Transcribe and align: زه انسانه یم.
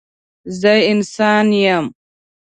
زه 0.59 0.73
انسانه 0.91 1.55
یم. 1.63 1.85